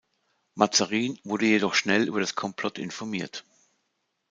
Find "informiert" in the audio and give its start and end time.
2.79-3.45